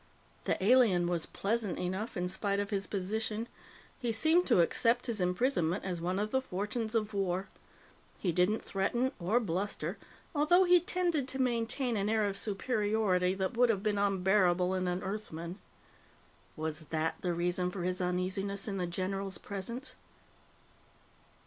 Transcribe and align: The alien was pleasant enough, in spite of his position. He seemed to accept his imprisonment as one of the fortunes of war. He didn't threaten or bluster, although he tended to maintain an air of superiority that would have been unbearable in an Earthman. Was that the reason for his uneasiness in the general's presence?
The 0.45 0.57
alien 0.63 1.07
was 1.07 1.27
pleasant 1.27 1.77
enough, 1.77 2.17
in 2.17 2.27
spite 2.27 2.59
of 2.59 2.71
his 2.71 2.87
position. 2.87 3.47
He 3.99 4.11
seemed 4.11 4.47
to 4.47 4.59
accept 4.61 5.05
his 5.05 5.21
imprisonment 5.21 5.85
as 5.85 6.01
one 6.01 6.17
of 6.17 6.31
the 6.31 6.41
fortunes 6.41 6.95
of 6.95 7.13
war. 7.13 7.49
He 8.17 8.31
didn't 8.31 8.63
threaten 8.63 9.11
or 9.19 9.39
bluster, 9.39 9.99
although 10.33 10.63
he 10.63 10.79
tended 10.79 11.27
to 11.27 11.39
maintain 11.39 11.95
an 11.97 12.09
air 12.09 12.25
of 12.25 12.35
superiority 12.35 13.35
that 13.35 13.55
would 13.55 13.69
have 13.69 13.83
been 13.83 13.99
unbearable 13.99 14.73
in 14.73 14.87
an 14.87 15.03
Earthman. 15.03 15.59
Was 16.55 16.85
that 16.89 17.17
the 17.21 17.35
reason 17.35 17.69
for 17.69 17.83
his 17.83 18.01
uneasiness 18.01 18.67
in 18.67 18.77
the 18.77 18.87
general's 18.87 19.37
presence? 19.37 19.93